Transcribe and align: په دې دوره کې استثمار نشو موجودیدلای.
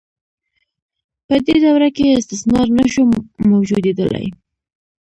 په 1.27 1.35
دې 1.45 1.55
دوره 1.65 1.89
کې 1.95 2.05
استثمار 2.19 2.67
نشو 2.77 3.03
موجودیدلای. 3.49 4.27